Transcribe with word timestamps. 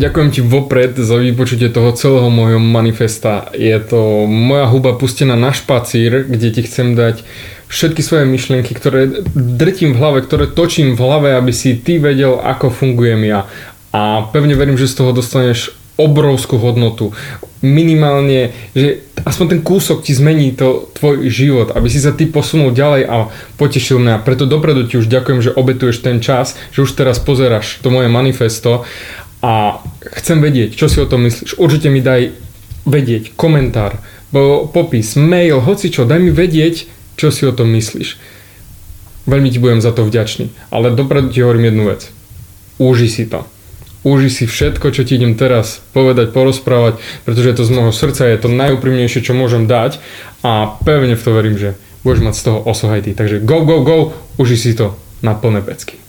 Ďakujem 0.00 0.28
ti 0.32 0.40
vopred 0.40 0.96
za 0.96 1.20
vypočutie 1.20 1.68
toho 1.68 1.92
celého 1.92 2.32
môjho 2.32 2.56
manifesta. 2.56 3.52
Je 3.52 3.76
to 3.76 4.24
moja 4.24 4.64
huba 4.64 4.96
pustená 4.96 5.36
na 5.36 5.52
špacír, 5.52 6.24
kde 6.24 6.48
ti 6.48 6.64
chcem 6.64 6.96
dať 6.96 7.20
všetky 7.68 8.00
svoje 8.00 8.24
myšlienky, 8.24 8.72
ktoré 8.72 9.24
drtím 9.36 9.92
v 9.92 10.00
hlave, 10.00 10.18
ktoré 10.24 10.48
točím 10.48 10.96
v 10.96 11.00
hlave, 11.04 11.28
aby 11.36 11.52
si 11.52 11.76
ty 11.76 12.00
vedel, 12.00 12.40
ako 12.40 12.72
fungujem 12.72 13.20
ja. 13.28 13.44
A 13.92 14.28
pevne 14.32 14.56
verím, 14.56 14.80
že 14.80 14.88
z 14.88 15.04
toho 15.04 15.12
dostaneš 15.12 15.76
obrovskú 16.00 16.56
hodnotu. 16.56 17.12
Minimálne, 17.60 18.56
že 18.72 19.04
aspoň 19.28 19.46
ten 19.46 19.60
kúsok 19.60 20.00
ti 20.00 20.16
zmení 20.16 20.56
to 20.56 20.88
tvoj 20.96 21.28
život, 21.28 21.76
aby 21.76 21.92
si 21.92 22.00
sa 22.00 22.16
ty 22.16 22.24
posunul 22.24 22.72
ďalej 22.72 23.02
a 23.06 23.28
potešil 23.60 24.00
mňa. 24.00 24.24
Preto 24.24 24.48
dopredu 24.48 24.88
ti 24.88 24.96
už 24.96 25.06
ďakujem, 25.06 25.40
že 25.44 25.54
obetuješ 25.54 26.00
ten 26.00 26.24
čas, 26.24 26.56
že 26.72 26.80
už 26.80 26.96
teraz 26.96 27.20
pozeráš 27.20 27.78
to 27.84 27.92
moje 27.92 28.08
manifesto 28.08 28.88
a 29.42 29.82
chcem 30.22 30.38
vedieť, 30.38 30.78
čo 30.78 30.86
si 30.86 31.02
o 31.02 31.10
tom 31.10 31.26
myslíš. 31.26 31.58
Určite 31.58 31.90
mi 31.90 31.98
daj 31.98 32.30
vedieť, 32.86 33.34
komentár, 33.34 33.98
popis, 34.70 35.18
mail, 35.18 35.58
hoci 35.58 35.90
čo, 35.90 36.06
daj 36.06 36.22
mi 36.22 36.30
vedieť, 36.30 36.86
čo 37.18 37.34
si 37.34 37.42
o 37.44 37.52
tom 37.52 37.74
myslíš. 37.74 38.16
Veľmi 39.26 39.50
ti 39.50 39.58
budem 39.62 39.82
za 39.82 39.94
to 39.94 40.02
vďačný. 40.02 40.50
Ale 40.74 40.94
dopredu 40.94 41.30
ti 41.30 41.42
hovorím 41.42 41.70
jednu 41.70 41.84
vec. 41.90 42.10
Uži 42.82 43.06
si 43.06 43.26
to. 43.30 43.46
Uži 44.02 44.34
si 44.34 44.44
všetko, 44.50 44.90
čo 44.90 45.06
ti 45.06 45.14
idem 45.14 45.38
teraz 45.38 45.78
povedať, 45.94 46.34
porozprávať, 46.34 46.98
pretože 47.22 47.54
je 47.54 47.56
to 47.62 47.66
z 47.66 47.70
môjho 47.70 47.94
srdca, 47.94 48.26
je 48.26 48.42
to 48.42 48.50
najúprimnejšie, 48.50 49.22
čo 49.22 49.38
môžem 49.38 49.70
dať 49.70 50.02
a 50.42 50.74
pevne 50.82 51.14
v 51.14 51.22
to 51.22 51.30
verím, 51.30 51.54
že 51.54 51.78
budeš 52.02 52.26
mať 52.26 52.34
z 52.34 52.42
toho 52.50 52.58
osoch 52.66 52.90
aj 52.90 53.06
ty. 53.06 53.14
Takže 53.14 53.46
go, 53.46 53.62
go, 53.62 53.86
go, 53.86 53.98
uži 54.42 54.58
si 54.58 54.74
to 54.74 54.98
na 55.22 55.38
plné 55.38 55.62
pecky. 55.62 56.01